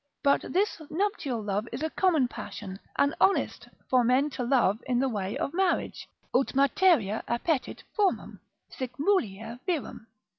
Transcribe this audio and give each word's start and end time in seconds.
But 0.23 0.41
this 0.51 0.81
nuptial 0.89 1.43
love 1.43 1.67
is 1.71 1.83
a 1.83 1.91
common 1.91 2.27
passion, 2.27 2.79
an 2.97 3.13
honest, 3.21 3.67
for 3.87 4.03
men 4.03 4.31
to 4.31 4.43
love 4.43 4.81
in 4.87 4.97
the 4.97 5.07
way 5.07 5.37
of 5.37 5.53
marriage; 5.53 6.09
ut 6.33 6.55
materia 6.55 7.23
appetit 7.27 7.83
formam, 7.95 8.39
sic 8.67 8.97
mulier 8.97 9.59
virum. 9.67 10.07